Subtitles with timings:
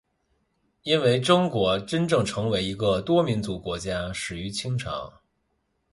[0.81, 5.13] 因为中国真正成为一个多民族国家始于清朝。